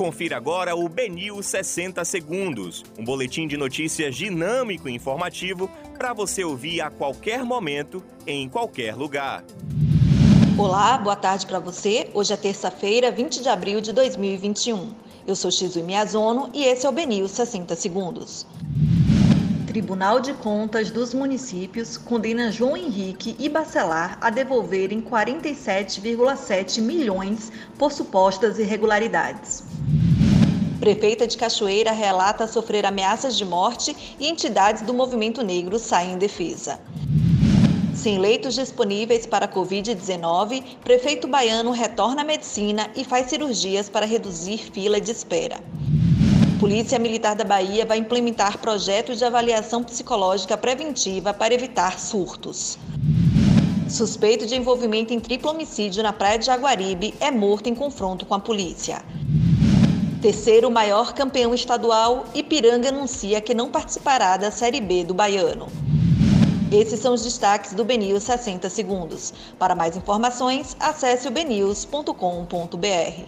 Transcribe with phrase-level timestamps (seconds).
[0.00, 6.42] Confira agora o Benil 60 Segundos, um boletim de notícias dinâmico e informativo para você
[6.42, 9.44] ouvir a qualquer momento, em qualquer lugar.
[10.56, 12.08] Olá, boa tarde para você.
[12.14, 14.94] Hoje é terça-feira, 20 de abril de 2021.
[15.26, 18.46] Eu sou Xizui Miyazono e esse é o Benil 60 Segundos.
[19.66, 27.92] Tribunal de Contas dos Municípios condena João Henrique e Bacelar a devolverem 47,7 milhões por
[27.92, 29.69] supostas irregularidades.
[30.80, 36.18] Prefeita de Cachoeira relata sofrer ameaças de morte e entidades do movimento negro saem em
[36.18, 36.80] defesa.
[37.94, 44.70] Sem leitos disponíveis para Covid-19, prefeito baiano retorna à medicina e faz cirurgias para reduzir
[44.72, 45.60] fila de espera.
[46.58, 52.78] Polícia Militar da Bahia vai implementar projetos de avaliação psicológica preventiva para evitar surtos.
[53.86, 58.32] Suspeito de envolvimento em triplo homicídio na praia de Jaguaribe é morto em confronto com
[58.34, 59.02] a polícia.
[60.20, 65.66] Terceiro maior campeão estadual, Ipiranga anuncia que não participará da Série B do Baiano.
[66.70, 69.32] Esses são os destaques do BNews 60 Segundos.
[69.58, 73.24] Para mais informações, acesse o.